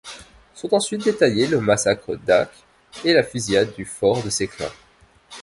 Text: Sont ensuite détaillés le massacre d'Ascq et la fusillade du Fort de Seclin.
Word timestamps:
Sont 0.55 0.73
ensuite 0.73 1.03
détaillés 1.03 1.45
le 1.45 1.61
massacre 1.61 2.15
d'Ascq 2.17 2.51
et 3.05 3.13
la 3.13 3.21
fusillade 3.21 3.75
du 3.75 3.85
Fort 3.85 4.23
de 4.23 4.31
Seclin. 4.31 4.71